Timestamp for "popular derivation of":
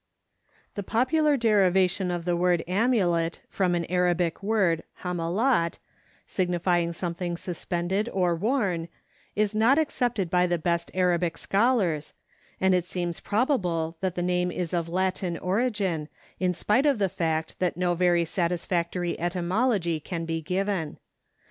0.81-2.25